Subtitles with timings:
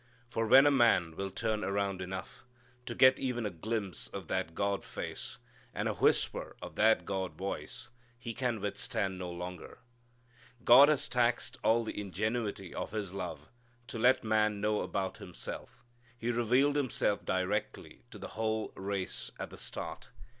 [0.31, 2.43] For when a man will turn around enough
[2.87, 5.37] to get even a glimpse of that God Face,
[5.75, 9.77] and a whisper of that God Voice, he can withstand no longer.
[10.65, 13.47] God has taxed all the ingenuity of His love
[13.89, 15.83] to let man know about Himself.
[16.17, 20.09] He revealed Himself directly to the whole race at the start.